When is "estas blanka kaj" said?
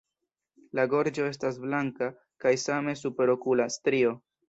1.33-2.57